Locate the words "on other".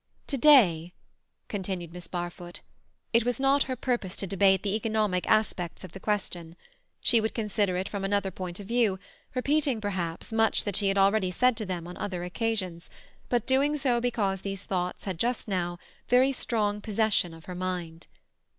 11.87-12.23